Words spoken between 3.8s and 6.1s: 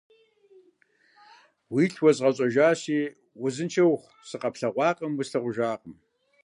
ухъу, сыкъэплъэгъуакъым, услъэгъужакъым.